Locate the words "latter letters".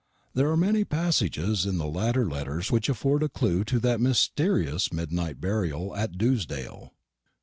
1.85-2.71